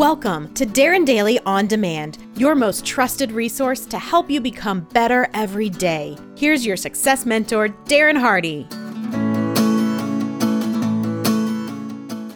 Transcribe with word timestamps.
Welcome 0.00 0.54
to 0.54 0.64
Darren 0.64 1.04
Daily 1.04 1.38
On 1.40 1.66
Demand, 1.66 2.16
your 2.34 2.54
most 2.54 2.86
trusted 2.86 3.32
resource 3.32 3.84
to 3.84 3.98
help 3.98 4.30
you 4.30 4.40
become 4.40 4.80
better 4.94 5.28
every 5.34 5.68
day. 5.68 6.16
Here's 6.38 6.64
your 6.64 6.78
success 6.78 7.26
mentor, 7.26 7.68
Darren 7.84 8.18
Hardy. 8.18 8.66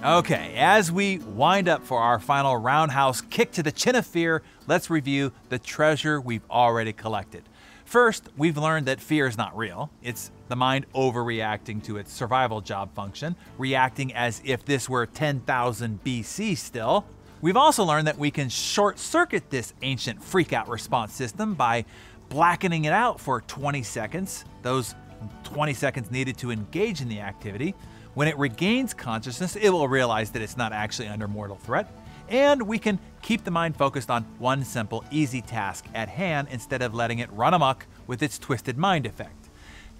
Okay, 0.04 0.52
as 0.58 0.92
we 0.92 1.20
wind 1.20 1.66
up 1.68 1.82
for 1.82 2.00
our 2.00 2.20
final 2.20 2.54
roundhouse 2.54 3.22
kick 3.22 3.50
to 3.52 3.62
the 3.62 3.72
chin 3.72 3.94
of 3.94 4.06
fear, 4.06 4.42
let's 4.66 4.90
review 4.90 5.32
the 5.48 5.58
treasure 5.58 6.20
we've 6.20 6.44
already 6.50 6.92
collected. 6.92 7.44
First, 7.86 8.28
we've 8.36 8.58
learned 8.58 8.84
that 8.88 9.00
fear 9.00 9.26
is 9.26 9.38
not 9.38 9.56
real. 9.56 9.88
It's 10.02 10.30
the 10.48 10.56
mind 10.56 10.84
overreacting 10.94 11.82
to 11.84 11.96
its 11.96 12.12
survival 12.12 12.60
job 12.60 12.94
function, 12.94 13.34
reacting 13.56 14.12
as 14.12 14.42
if 14.44 14.66
this 14.66 14.86
were 14.86 15.06
10,000 15.06 16.04
BC 16.04 16.58
still. 16.58 17.06
We've 17.44 17.58
also 17.58 17.84
learned 17.84 18.06
that 18.06 18.16
we 18.16 18.30
can 18.30 18.48
short 18.48 18.98
circuit 18.98 19.50
this 19.50 19.74
ancient 19.82 20.22
freakout 20.22 20.66
response 20.66 21.12
system 21.12 21.52
by 21.52 21.84
blackening 22.30 22.86
it 22.86 22.92
out 22.94 23.20
for 23.20 23.42
20 23.42 23.82
seconds, 23.82 24.46
those 24.62 24.94
20 25.42 25.74
seconds 25.74 26.10
needed 26.10 26.38
to 26.38 26.50
engage 26.50 27.02
in 27.02 27.08
the 27.10 27.20
activity. 27.20 27.74
When 28.14 28.28
it 28.28 28.38
regains 28.38 28.94
consciousness, 28.94 29.56
it 29.56 29.68
will 29.68 29.88
realize 29.88 30.30
that 30.30 30.40
it's 30.40 30.56
not 30.56 30.72
actually 30.72 31.08
under 31.08 31.28
mortal 31.28 31.56
threat. 31.56 31.94
And 32.30 32.62
we 32.62 32.78
can 32.78 32.98
keep 33.20 33.44
the 33.44 33.50
mind 33.50 33.76
focused 33.76 34.08
on 34.08 34.22
one 34.38 34.64
simple, 34.64 35.04
easy 35.10 35.42
task 35.42 35.84
at 35.94 36.08
hand 36.08 36.48
instead 36.50 36.80
of 36.80 36.94
letting 36.94 37.18
it 37.18 37.30
run 37.30 37.52
amok 37.52 37.84
with 38.06 38.22
its 38.22 38.38
twisted 38.38 38.78
mind 38.78 39.04
effect. 39.04 39.50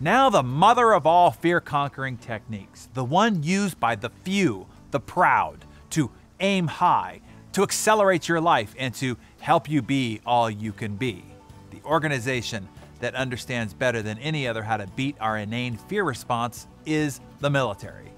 Now, 0.01 0.30
the 0.30 0.42
mother 0.42 0.95
of 0.95 1.06
all 1.06 1.30
fear 1.30 1.60
conquering 1.60 2.16
techniques, 2.16 2.88
the 2.95 3.04
one 3.04 3.42
used 3.42 3.79
by 3.79 3.96
the 3.96 4.09
few, 4.09 4.66
the 4.92 5.01
proud, 5.01 5.66
to 5.90 6.10
aim 6.40 6.68
high 6.68 7.20
to 7.54 7.62
accelerate 7.62 8.28
your 8.28 8.40
life 8.40 8.74
and 8.78 8.94
to 8.96 9.16
help 9.40 9.70
you 9.70 9.80
be 9.80 10.20
all 10.26 10.50
you 10.50 10.73
can 10.73 10.96
be. 10.96 11.24
The 11.70 11.82
organization 11.84 12.68
that 13.01 13.15
understands 13.15 13.74
better 13.74 14.02
than 14.02 14.18
any 14.18 14.46
other 14.46 14.62
how 14.62 14.76
to 14.76 14.87
beat 14.88 15.16
our 15.20 15.38
inane 15.38 15.76
fear 15.76 16.04
response 16.04 16.66
is 16.84 17.20
the 17.40 17.51
military. 17.51 18.12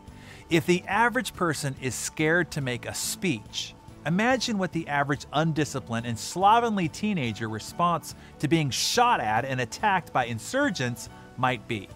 If 0.49 0.65
the 0.65 0.83
average 0.87 1.35
person 1.35 1.75
is 1.83 1.95
scared 1.95 2.51
to 2.53 2.61
make 2.61 2.87
a 2.87 2.95
speech, 2.95 3.75
imagine 4.07 4.59
what 4.59 4.73
the 4.73 4.89
average 4.89 5.27
undisciplined 5.33 6.07
and 6.07 6.19
slovenly 6.19 6.89
teenager 6.89 7.49
response 7.49 8.15
to 8.39 8.49
being 8.49 8.71
shot 8.71 9.21
at 9.21 9.45
and 9.45 9.61
attacked 9.61 10.13
by 10.13 10.27
insurgents 10.27 11.09
might 11.37 11.67
be. 11.67 11.89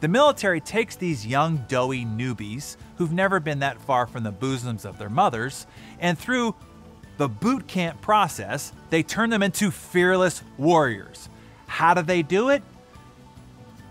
The 0.00 0.08
military 0.08 0.60
takes 0.60 0.94
these 0.94 1.26
young, 1.26 1.64
doughy 1.68 2.04
newbies 2.04 2.76
who've 2.96 3.12
never 3.12 3.40
been 3.40 3.58
that 3.58 3.80
far 3.80 4.06
from 4.06 4.22
the 4.22 4.30
bosoms 4.30 4.84
of 4.84 4.96
their 4.96 5.10
mothers, 5.10 5.66
and 5.98 6.16
through 6.16 6.54
the 7.18 7.28
boot 7.28 7.66
camp 7.66 8.00
process, 8.00 8.72
they 8.90 9.02
turn 9.02 9.30
them 9.30 9.42
into 9.42 9.70
fearless 9.70 10.42
warriors. 10.56 11.28
How 11.66 11.92
do 11.94 12.02
they 12.02 12.22
do 12.22 12.48
it? 12.48 12.62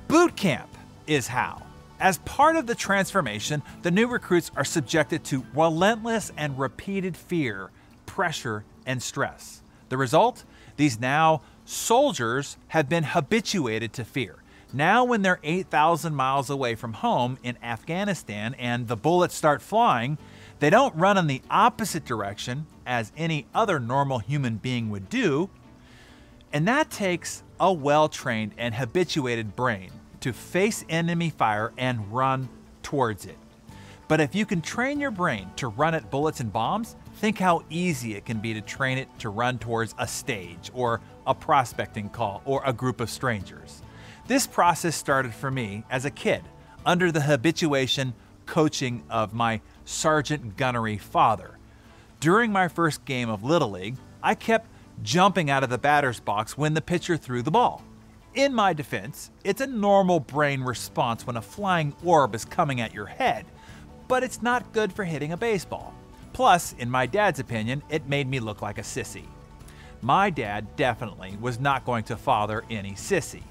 Boot 0.08 0.36
camp 0.36 0.70
is 1.06 1.28
how. 1.28 1.62
As 2.00 2.20
part 2.20 2.56
of 2.56 2.68
the 2.68 2.76
transformation, 2.76 3.62
the 3.82 3.92
new 3.92 4.08
recruits 4.08 4.52
are 4.56 4.64
subjected 4.64 5.24
to 5.26 5.46
relentless 5.54 6.32
and 6.38 6.58
repeated 6.58 7.18
fear, 7.18 7.70
pressure, 8.06 8.64
and 8.86 9.04
stress. 9.04 9.62
The 9.90 9.98
result? 9.98 10.44
These 10.78 11.00
now 11.00 11.42
soldiers 11.66 12.58
have 12.70 12.88
been 12.88 13.04
habituated 13.04 13.94
to 13.94 14.06
fear. 14.06 14.36
Now, 14.74 15.04
when 15.04 15.22
they're 15.22 15.40
8,000 15.44 16.14
miles 16.14 16.50
away 16.50 16.76
from 16.76 16.94
home 16.94 17.38
in 17.42 17.58
Afghanistan 17.64 18.54
and 18.56 18.88
the 18.88 18.98
bullets 18.98 19.34
start 19.34 19.62
flying, 19.62 20.18
they 20.60 20.70
don't 20.70 20.96
run 20.96 21.18
in 21.18 21.28
the 21.28 21.42
opposite 21.50 22.06
direction 22.06 22.66
as 22.86 23.12
any 23.16 23.46
other 23.54 23.80
normal 23.80 24.20
human 24.20 24.58
being 24.58 24.90
would 24.90 25.10
do, 25.10 25.50
and 26.52 26.68
that 26.68 26.90
takes 26.90 27.44
a 27.60 27.72
well 27.72 28.10
trained 28.10 28.54
and 28.58 28.76
habituated 28.76 29.56
brain 29.56 29.92
to 30.22 30.34
face 30.34 30.84
enemy 30.90 31.30
fire 31.30 31.74
and 31.78 32.12
run 32.12 32.50
towards 32.82 33.26
it. 33.26 33.38
But 34.08 34.22
if 34.22 34.34
you 34.34 34.46
can 34.46 34.62
train 34.62 35.00
your 35.00 35.12
brain 35.12 35.52
to 35.58 35.68
run 35.68 35.94
at 35.94 36.10
bullets 36.10 36.40
and 36.40 36.52
bombs, 36.52 36.96
think 37.16 37.40
how 37.40 37.64
easy 37.70 38.16
it 38.16 38.26
can 38.26 38.40
be 38.40 38.54
to 38.54 38.62
train 38.62 38.98
it 38.98 39.10
to 39.20 39.30
run 39.30 39.60
towards 39.60 39.94
a 39.98 40.08
stage 40.08 40.72
or 40.74 41.02
a 41.26 41.34
prospecting 41.34 42.10
call 42.10 42.42
or 42.46 42.62
a 42.66 42.72
group 42.72 43.02
of 43.02 43.10
strangers. 43.10 43.82
This 44.28 44.48
process 44.48 44.96
started 44.96 45.34
for 45.34 45.52
me 45.52 45.84
as 45.90 46.06
a 46.06 46.12
kid 46.12 46.44
under 46.86 47.12
the 47.12 47.22
habituation 47.22 48.14
coaching 48.48 49.04
of 49.10 49.34
my 49.34 49.62
sergeant 49.86 50.58
gunnery 50.58 50.98
father. 50.98 51.58
During 52.20 52.52
my 52.52 52.68
first 52.68 53.06
game 53.06 53.30
of 53.30 53.44
Little 53.44 53.70
League, 53.70 53.98
I 54.24 54.34
kept 54.34 54.68
jumping 55.04 55.52
out 55.52 55.64
of 55.64 55.70
the 55.70 55.78
batter's 55.78 56.20
box 56.20 56.58
when 56.58 56.74
the 56.74 56.82
pitcher 56.82 57.18
threw 57.18 57.44
the 57.44 57.52
ball. 57.52 57.84
In 58.34 58.54
my 58.54 58.74
defense, 58.74 59.32
it's 59.44 59.62
a 59.62 59.68
normal 59.68 60.20
brain 60.20 60.62
response 60.62 61.28
when 61.28 61.38
a 61.38 61.42
flying 61.42 61.96
orb 62.04 62.34
is 62.34 62.46
coming 62.46 62.82
at 62.82 62.94
your 62.94 63.06
head, 63.06 63.46
but 64.08 64.24
it's 64.24 64.42
not 64.42 64.74
good 64.74 64.92
for 64.92 65.04
hitting 65.04 65.32
a 65.32 65.38
baseball. 65.38 65.94
Plus, 66.34 66.74
in 66.80 66.90
my 66.90 67.06
dad's 67.06 67.40
opinion, 67.40 67.82
it 67.90 68.08
made 68.08 68.28
me 68.28 68.40
look 68.40 68.62
like 68.62 68.78
a 68.78 68.82
sissy. 68.82 69.26
My 70.02 70.30
dad 70.30 70.76
definitely 70.76 71.38
was 71.42 71.60
not 71.60 71.86
going 71.86 72.04
to 72.06 72.16
father 72.16 72.64
any 72.70 72.92
sissy. 72.92 73.42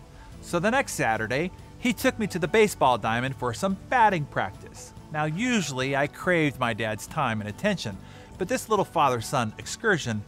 So 0.41 0.61
the 0.61 0.71
next 0.71 0.93
Saturday, 0.93 1.51
he 1.79 1.93
took 1.93 2.19
me 2.19 2.27
to 2.29 2.39
the 2.39 2.49
baseball 2.49 2.99
diamond 2.99 3.37
for 3.37 3.55
some 3.55 3.77
batting 3.89 4.25
practice. 4.27 4.93
Now, 5.13 5.25
usually 5.25 5.97
I 5.97 6.07
craved 6.07 6.59
my 6.59 6.75
dad's 6.75 7.07
time 7.07 7.41
and 7.41 7.49
attention, 7.49 7.97
but 8.39 8.49
this 8.49 8.69
little 8.69 8.85
father 8.85 9.21
son 9.21 9.53
excursion 9.59 10.23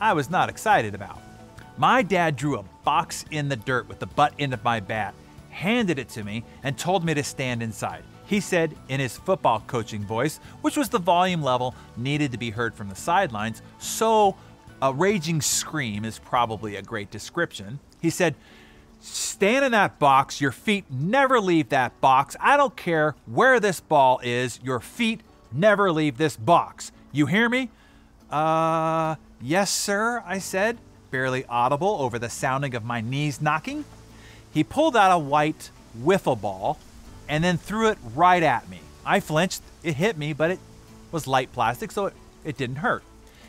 I 0.00 0.12
was 0.12 0.30
not 0.30 0.48
excited 0.48 0.94
about. 0.94 1.20
My 1.78 2.02
dad 2.02 2.36
drew 2.36 2.58
a 2.58 2.64
box 2.84 3.24
in 3.30 3.48
the 3.48 3.56
dirt 3.56 3.88
with 3.88 3.98
the 3.98 4.06
butt 4.06 4.34
end 4.38 4.54
of 4.54 4.64
my 4.64 4.80
bat, 4.80 5.14
handed 5.50 5.98
it 5.98 6.08
to 6.10 6.24
me, 6.24 6.44
and 6.62 6.76
told 6.76 7.04
me 7.04 7.14
to 7.14 7.22
stand 7.22 7.62
inside. 7.62 8.02
He 8.26 8.40
said 8.40 8.76
in 8.88 9.00
his 9.00 9.16
football 9.16 9.62
coaching 9.66 10.04
voice, 10.04 10.38
which 10.60 10.76
was 10.76 10.88
the 10.88 10.98
volume 10.98 11.42
level 11.42 11.74
needed 11.96 12.32
to 12.32 12.38
be 12.38 12.50
heard 12.50 12.74
from 12.74 12.88
the 12.88 12.96
sidelines, 12.96 13.62
so 13.78 14.36
a 14.82 14.92
raging 14.92 15.40
scream 15.40 16.04
is 16.04 16.18
probably 16.18 16.76
a 16.76 16.82
great 16.82 17.10
description. 17.10 17.78
He 18.00 18.10
said, 18.10 18.34
Stand 19.00 19.64
in 19.64 19.72
that 19.72 19.98
box. 19.98 20.40
Your 20.40 20.52
feet 20.52 20.84
never 20.90 21.40
leave 21.40 21.68
that 21.68 22.00
box. 22.00 22.36
I 22.40 22.56
don't 22.56 22.76
care 22.76 23.14
where 23.26 23.60
this 23.60 23.80
ball 23.80 24.20
is. 24.22 24.58
Your 24.62 24.80
feet 24.80 25.20
never 25.52 25.92
leave 25.92 26.16
this 26.18 26.36
box. 26.36 26.92
You 27.12 27.26
hear 27.26 27.48
me? 27.48 27.70
Uh, 28.30 29.16
yes, 29.40 29.70
sir, 29.70 30.22
I 30.26 30.38
said, 30.38 30.78
barely 31.10 31.44
audible 31.46 31.98
over 32.00 32.18
the 32.18 32.28
sounding 32.28 32.74
of 32.74 32.84
my 32.84 33.00
knees 33.00 33.40
knocking. 33.40 33.84
He 34.52 34.64
pulled 34.64 34.96
out 34.96 35.12
a 35.12 35.18
white 35.18 35.70
wiffle 36.02 36.40
ball 36.40 36.78
and 37.28 37.44
then 37.44 37.58
threw 37.58 37.88
it 37.88 37.98
right 38.14 38.42
at 38.42 38.68
me. 38.68 38.80
I 39.04 39.20
flinched. 39.20 39.62
It 39.82 39.94
hit 39.94 40.18
me, 40.18 40.32
but 40.32 40.50
it 40.50 40.58
was 41.12 41.26
light 41.26 41.52
plastic, 41.52 41.92
so 41.92 42.06
it, 42.06 42.14
it 42.44 42.56
didn't 42.56 42.76
hurt. 42.76 43.04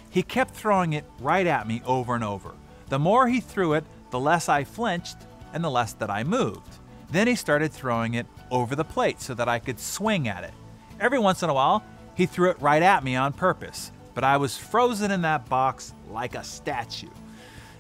He 0.10 0.22
kept 0.22 0.54
throwing 0.54 0.94
it 0.94 1.06
right 1.20 1.48
at 1.48 1.68
me 1.68 1.82
over 1.86 2.14
and 2.14 2.24
over. 2.24 2.52
The 2.90 3.00
more 3.00 3.28
he 3.28 3.40
threw 3.40 3.74
it, 3.74 3.84
the 4.12 4.20
less 4.20 4.48
I 4.48 4.64
flinched 4.64 5.18
and 5.54 5.64
the 5.64 5.72
less 5.72 5.94
that 5.94 6.10
I 6.10 6.24
moved. 6.24 6.78
Then 7.10 7.28
he 7.28 7.36
started 7.36 7.72
throwing 7.72 8.16
it 8.16 8.26
over 8.52 8.76
the 8.76 8.84
plate 8.84 9.22
so 9.22 9.34
that 9.34 9.48
I 9.48 9.60
could 9.60 9.80
swing 9.80 10.28
at 10.28 10.44
it. 10.44 10.54
Every 11.00 11.20
once 11.20 11.44
in 11.44 11.50
a 11.50 11.54
while, 11.54 11.84
he 12.16 12.26
threw 12.26 12.50
it 12.50 12.62
right 12.62 12.82
at 12.82 13.04
me 13.04 13.16
on 13.16 13.32
purpose, 13.34 13.92
but 14.14 14.24
I 14.24 14.38
was 14.38 14.58
frozen 14.58 15.12
in 15.12 15.22
that 15.22 15.48
box 15.48 15.94
like 16.10 16.36
a 16.36 16.44
statue. 16.44 17.10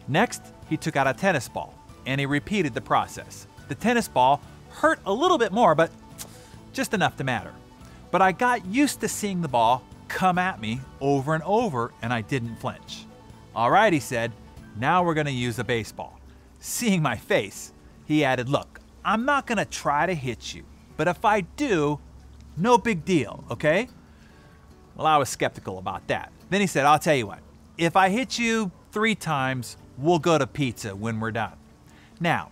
Next, 0.07 0.41
he 0.69 0.77
took 0.77 0.95
out 0.95 1.07
a 1.07 1.13
tennis 1.13 1.49
ball 1.49 1.73
and 2.05 2.19
he 2.19 2.25
repeated 2.25 2.73
the 2.73 2.81
process. 2.81 3.47
The 3.67 3.75
tennis 3.75 4.07
ball 4.07 4.41
hurt 4.69 4.99
a 5.05 5.13
little 5.13 5.37
bit 5.37 5.51
more, 5.51 5.75
but 5.75 5.91
just 6.71 6.93
enough 6.93 7.17
to 7.17 7.23
matter. 7.23 7.53
But 8.11 8.21
I 8.21 8.31
got 8.31 8.65
used 8.65 9.01
to 9.01 9.07
seeing 9.07 9.41
the 9.41 9.47
ball 9.47 9.83
come 10.07 10.37
at 10.37 10.61
me 10.61 10.79
over 11.01 11.33
and 11.33 11.43
over 11.43 11.91
and 12.01 12.13
I 12.13 12.21
didn't 12.21 12.57
flinch. 12.57 13.05
All 13.55 13.71
right, 13.71 13.91
he 13.91 13.99
said, 13.99 14.31
now 14.77 15.03
we're 15.03 15.15
going 15.15 15.25
to 15.25 15.33
use 15.33 15.59
a 15.59 15.63
baseball. 15.63 16.16
Seeing 16.69 17.01
my 17.01 17.15
face, 17.15 17.71
he 18.03 18.25
added, 18.25 18.49
Look, 18.49 18.81
I'm 19.05 19.23
not 19.23 19.47
to 19.47 19.63
try 19.63 20.05
to 20.05 20.13
hit 20.13 20.53
you, 20.53 20.65
but 20.97 21.07
if 21.07 21.23
I 21.23 21.39
do, 21.39 21.97
no 22.57 22.77
big 22.77 23.05
deal, 23.05 23.45
okay? 23.49 23.87
Well, 24.97 25.07
I 25.07 25.15
was 25.15 25.29
skeptical 25.29 25.77
about 25.77 26.05
that. 26.07 26.29
Then 26.49 26.59
he 26.59 26.67
said, 26.67 26.85
I'll 26.85 26.99
tell 26.99 27.15
you 27.15 27.25
what, 27.25 27.39
if 27.77 27.95
I 27.95 28.09
hit 28.09 28.37
you 28.37 28.69
three 28.91 29.15
times, 29.15 29.77
we'll 29.97 30.19
go 30.19 30.37
to 30.37 30.45
pizza 30.45 30.93
when 30.93 31.21
we're 31.21 31.31
done. 31.31 31.53
Now, 32.19 32.51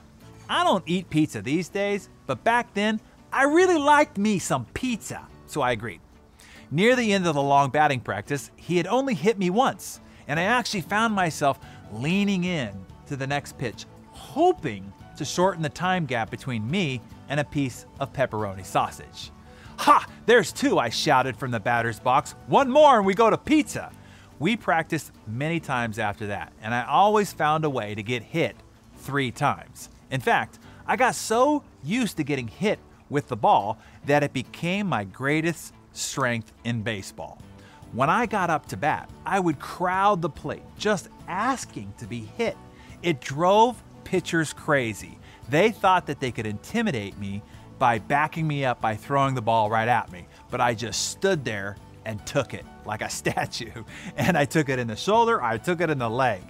I 0.50 0.64
don't 0.64 0.86
eat 0.88 1.10
pizza 1.10 1.42
these 1.42 1.68
days, 1.68 2.08
but 2.26 2.42
back 2.46 2.74
then, 2.74 3.02
I 3.34 3.44
really 3.44 3.78
liked 3.78 4.18
me 4.18 4.40
some 4.40 4.64
pizza, 4.74 5.28
so 5.46 5.60
I 5.60 5.74
agreed. 5.74 6.00
Near 6.72 6.96
the 6.96 7.12
end 7.12 7.28
of 7.28 7.36
the 7.36 7.44
long 7.44 7.70
batting 7.70 8.00
practice, 8.00 8.50
he 8.56 8.78
had 8.78 8.88
only 8.88 9.14
hit 9.14 9.38
me 9.38 9.50
once, 9.50 10.00
and 10.26 10.40
I 10.40 10.44
actually 10.44 10.82
found 10.82 11.14
myself 11.14 11.60
leaning 11.92 12.46
in 12.46 12.72
to 13.08 13.18
the 13.18 13.28
next 13.28 13.58
pitch, 13.58 13.86
hoping 14.36 14.92
to 15.16 15.24
shorten 15.24 15.64
the 15.64 15.70
time 15.70 16.06
gap 16.06 16.30
between 16.30 16.70
me 16.70 17.00
and 17.30 17.40
a 17.40 17.44
piece 17.46 17.86
of 18.02 18.12
pepperoni 18.12 18.66
sausage. 18.66 19.32
Ha! 19.78 20.06
There's 20.26 20.52
two, 20.52 20.78
I 20.78 20.90
shouted 20.90 21.38
from 21.38 21.52
the 21.52 21.60
batter's 21.62 22.02
box. 22.02 22.36
One 22.48 22.70
more 22.70 22.98
and 22.98 23.06
we 23.06 23.14
go 23.14 23.30
to 23.30 23.38
pizza. 23.38 23.94
We 24.38 24.58
practiced 24.58 25.14
many 25.26 25.62
times 25.62 26.00
after 26.00 26.28
that, 26.28 26.52
and 26.62 26.74
I 26.74 26.84
always 26.84 27.32
found 27.32 27.64
a 27.64 27.70
way 27.70 27.96
to 27.96 28.04
get 28.04 28.24
hit 28.24 28.58
three 28.98 29.32
times. 29.32 29.88
In 30.12 30.20
fact, 30.20 30.60
I 30.86 30.98
got 30.98 31.16
so 31.16 31.64
used 31.82 32.18
to 32.18 32.26
getting 32.26 32.50
hit 32.50 32.80
with 33.10 33.30
the 33.30 33.38
ball 33.38 33.78
that 34.06 34.22
it 34.22 34.34
became 34.34 34.86
my 34.88 35.06
greatest 35.06 35.74
strength 35.94 36.52
in 36.66 36.82
baseball. 36.82 37.42
When 37.94 38.10
I 38.10 38.26
got 38.26 38.50
up 38.50 38.66
to 38.66 38.76
bat, 38.76 39.10
I 39.26 39.40
would 39.40 39.60
crowd 39.60 40.22
the 40.22 40.30
plate 40.30 40.64
just 40.78 41.08
asking 41.30 41.94
to 42.00 42.06
be 42.06 42.28
hit. 42.38 42.58
It 43.02 43.22
drove 43.22 43.82
pitchers 44.06 44.54
crazy. 44.54 45.20
They 45.50 45.72
thought 45.72 46.08
that 46.08 46.22
they 46.22 46.32
could 46.32 46.46
intimidate 46.46 47.18
me 47.18 47.44
by 47.78 48.00
backing 48.00 48.48
me 48.48 48.64
up 48.64 48.80
by 48.80 48.96
throwing 48.96 49.36
the 49.36 49.42
ball 49.42 49.70
right 49.70 49.88
at 49.88 50.12
me, 50.12 50.28
but 50.50 50.62
I 50.62 50.74
just 50.74 51.10
stood 51.10 51.44
there 51.44 51.76
and 52.06 52.26
took 52.26 52.54
it 52.54 52.66
like 52.86 53.02
a 53.02 53.10
statue. 53.22 53.84
And 54.16 54.38
I 54.38 54.46
took 54.46 54.70
it 54.70 54.80
in 54.80 54.88
the 54.88 54.96
shoulder, 54.96 55.44
I 55.44 55.58
took 55.58 55.82
it 55.82 55.90
in 55.90 56.00
the 56.00 56.10
leg. 56.10 56.42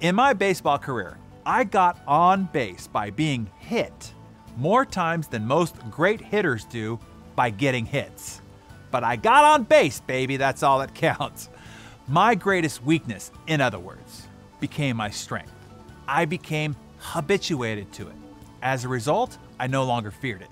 In 0.00 0.16
my 0.16 0.32
baseball 0.32 0.78
career, 0.78 1.16
I 1.46 1.64
got 1.64 2.00
on 2.06 2.48
base 2.52 2.88
by 2.88 3.10
being 3.10 3.50
hit 3.58 4.12
more 4.56 4.84
times 4.84 5.28
than 5.28 5.46
most 5.46 5.76
great 5.90 6.20
hitters 6.20 6.64
do 6.64 6.98
by 7.36 7.50
getting 7.50 7.86
hits. 7.86 8.40
But 8.90 9.04
I 9.04 9.16
got 9.16 9.44
on 9.44 9.64
base, 9.64 10.00
baby, 10.00 10.36
that's 10.36 10.62
all 10.62 10.78
that 10.80 10.94
counts. 10.94 11.48
My 12.06 12.34
greatest 12.34 12.82
weakness, 12.84 13.30
in 13.46 13.60
other 13.60 13.78
words, 13.78 14.26
became 14.60 14.96
my 14.96 15.10
strength. 15.10 15.52
I 16.06 16.26
became 16.26 16.76
habituated 17.04 17.92
to 17.92 18.08
it. 18.08 18.14
As 18.62 18.84
a 18.84 18.88
result, 18.88 19.36
I 19.60 19.66
no 19.66 19.84
longer 19.84 20.10
feared 20.10 20.42
it. 20.42 20.48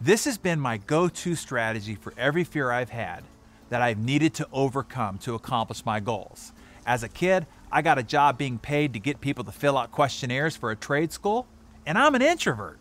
This 0.00 0.24
has 0.24 0.38
been 0.38 0.58
my 0.58 0.78
go 0.78 1.08
to 1.08 1.34
strategy 1.34 1.94
for 1.94 2.14
every 2.16 2.44
fear 2.44 2.72
I've 2.72 2.90
had 2.90 3.22
that 3.68 3.82
I've 3.82 3.98
needed 3.98 4.34
to 4.34 4.48
overcome 4.52 5.18
to 5.18 5.34
accomplish 5.34 5.84
my 5.84 6.00
goals. 6.00 6.52
As 6.86 7.02
a 7.02 7.08
kid, 7.08 7.46
I 7.70 7.82
got 7.82 7.98
a 7.98 8.02
job 8.02 8.36
being 8.36 8.58
paid 8.58 8.94
to 8.94 8.98
get 8.98 9.20
people 9.20 9.44
to 9.44 9.52
fill 9.52 9.78
out 9.78 9.92
questionnaires 9.92 10.56
for 10.56 10.70
a 10.70 10.76
trade 10.76 11.12
school, 11.12 11.46
and 11.86 11.96
I'm 11.96 12.14
an 12.14 12.22
introvert. 12.22 12.78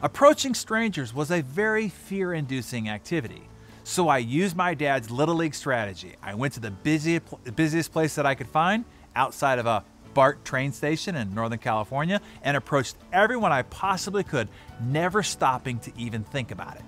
Approaching 0.00 0.54
strangers 0.54 1.12
was 1.12 1.30
a 1.30 1.42
very 1.42 1.88
fear 1.88 2.32
inducing 2.32 2.88
activity. 2.88 3.48
So 3.84 4.08
I 4.08 4.18
used 4.18 4.56
my 4.56 4.74
dad's 4.74 5.10
Little 5.10 5.36
League 5.36 5.54
strategy. 5.54 6.16
I 6.22 6.34
went 6.34 6.54
to 6.54 6.60
the 6.60 6.70
busiest, 6.70 7.24
busiest 7.54 7.92
place 7.92 8.14
that 8.14 8.26
I 8.26 8.34
could 8.34 8.48
find 8.48 8.84
outside 9.14 9.58
of 9.58 9.66
a 9.66 9.84
BART 10.16 10.46
train 10.46 10.72
station 10.72 11.14
in 11.14 11.34
Northern 11.34 11.58
California 11.58 12.22
and 12.42 12.56
approached 12.56 12.96
everyone 13.12 13.52
I 13.52 13.60
possibly 13.60 14.24
could, 14.24 14.48
never 14.80 15.22
stopping 15.22 15.78
to 15.80 15.92
even 15.98 16.24
think 16.24 16.50
about 16.50 16.76
it. 16.76 16.82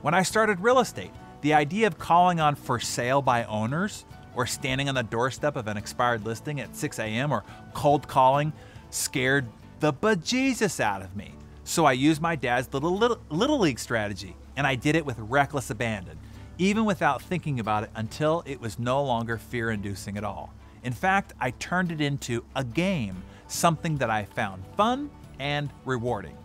When 0.00 0.14
I 0.14 0.24
started 0.24 0.58
real 0.58 0.80
estate, 0.80 1.12
the 1.42 1.54
idea 1.54 1.86
of 1.86 1.96
calling 1.96 2.40
on 2.40 2.56
for 2.56 2.80
sale 2.80 3.22
by 3.22 3.44
owners 3.44 4.04
or 4.34 4.46
standing 4.46 4.88
on 4.88 4.96
the 4.96 5.04
doorstep 5.04 5.54
of 5.54 5.68
an 5.68 5.76
expired 5.76 6.26
listing 6.26 6.58
at 6.58 6.74
6 6.74 6.98
a.m. 6.98 7.30
or 7.30 7.44
cold 7.72 8.08
calling 8.08 8.52
scared 8.90 9.46
the 9.78 9.92
bejesus 9.92 10.80
out 10.80 11.02
of 11.02 11.14
me. 11.14 11.34
So 11.62 11.84
I 11.84 11.92
used 11.92 12.20
my 12.20 12.34
dad's 12.34 12.74
little, 12.74 12.98
little, 12.98 13.20
little 13.30 13.60
league 13.60 13.78
strategy 13.78 14.34
and 14.56 14.66
I 14.66 14.74
did 14.74 14.96
it 14.96 15.06
with 15.06 15.20
reckless 15.20 15.70
abandon, 15.70 16.18
even 16.58 16.84
without 16.84 17.22
thinking 17.22 17.60
about 17.60 17.84
it 17.84 17.90
until 17.94 18.42
it 18.44 18.60
was 18.60 18.80
no 18.80 19.04
longer 19.04 19.38
fear 19.38 19.70
inducing 19.70 20.16
at 20.16 20.24
all. 20.24 20.52
In 20.84 20.92
fact, 20.92 21.32
I 21.40 21.52
turned 21.52 21.92
it 21.92 22.00
into 22.00 22.44
a 22.56 22.64
game, 22.64 23.22
something 23.46 23.96
that 23.98 24.10
I 24.10 24.24
found 24.24 24.64
fun 24.76 25.10
and 25.38 25.70
rewarding. 25.84 26.36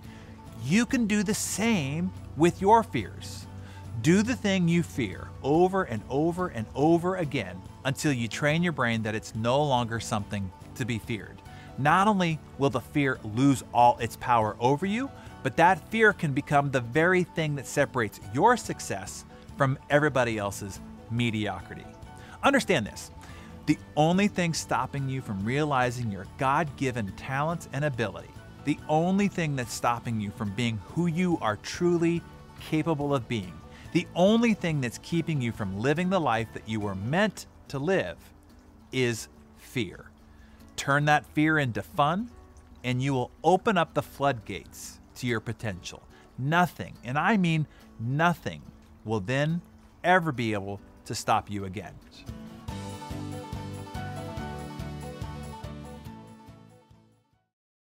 You 0.64 0.86
can 0.86 1.08
do 1.08 1.24
the 1.24 1.34
same 1.34 2.12
with 2.36 2.62
your 2.62 2.84
fears. 2.84 3.48
Do 4.02 4.22
the 4.22 4.36
thing 4.36 4.68
you 4.68 4.84
fear 4.84 5.30
over 5.42 5.84
and 5.84 6.04
over 6.10 6.50
and 6.50 6.68
over 6.76 7.16
again 7.16 7.60
until 7.86 8.12
you 8.12 8.28
train 8.28 8.62
your 8.62 8.74
brain 8.74 9.02
that 9.04 9.16
it's 9.16 9.34
no 9.34 9.64
longer 9.64 10.00
something 10.00 10.52
to 10.76 10.86
be 10.86 11.00
feared. 11.00 11.42
Not 11.80 12.08
only 12.08 12.40
will 12.58 12.70
the 12.70 12.82
fear 12.82 13.20
lose 13.24 13.64
all 13.74 13.98
its 13.98 14.16
power 14.18 14.56
over 14.60 14.86
you, 14.86 15.10
but 15.44 15.58
that 15.58 15.90
fear 15.90 16.14
can 16.14 16.34
become 16.34 16.70
the 16.70 16.82
very 16.82 17.24
thing 17.24 17.56
that 17.56 17.68
separates 17.68 18.20
your 18.34 18.58
success 18.58 19.26
from 19.58 19.78
everybody 19.90 20.38
else's 20.38 20.80
mediocrity. 21.10 21.86
Understand 22.44 22.86
this 22.86 23.12
the 23.68 23.78
only 23.98 24.30
thing 24.30 24.54
stopping 24.54 25.10
you 25.10 25.22
from 25.22 25.44
realizing 25.44 26.10
your 26.10 26.26
God 26.38 26.74
given 26.78 27.12
talents 27.18 27.68
and 27.74 27.84
ability, 27.84 28.30
the 28.64 28.80
only 28.88 29.28
thing 29.28 29.58
that's 29.58 29.74
stopping 29.74 30.22
you 30.22 30.32
from 30.32 30.52
being 30.52 30.80
who 30.96 31.08
you 31.08 31.38
are 31.42 31.58
truly 31.58 32.22
capable 32.62 33.14
of 33.14 33.28
being, 33.28 33.54
the 33.92 34.08
only 34.16 34.54
thing 34.54 34.80
that's 34.80 35.00
keeping 35.00 35.42
you 35.42 35.52
from 35.52 35.80
living 35.80 36.10
the 36.10 36.20
life 36.20 36.48
that 36.54 36.68
you 36.68 36.80
were 36.80 36.96
meant 36.96 37.46
to 37.68 37.78
live 37.78 38.18
is 38.94 39.28
fear. 39.58 40.12
Turn 40.78 41.04
that 41.06 41.26
fear 41.26 41.60
into 41.60 41.82
fun, 41.82 42.30
and 42.86 43.04
you 43.04 43.14
will 43.14 43.32
open 43.44 43.78
up 43.78 43.94
the 43.94 44.02
floodgates 44.02 45.02
to 45.16 45.28
your 45.28 45.42
potential. 45.42 46.04
Nothing, 46.38 46.94
and 47.04 47.18
I 47.18 47.36
mean 47.36 47.68
nothing, 48.00 48.62
will 49.04 49.20
then 49.20 49.62
ever 50.06 50.32
be 50.32 50.54
able 50.54 50.80
to 51.04 51.14
stop 51.14 51.52
you 51.52 51.66
again. 51.66 51.96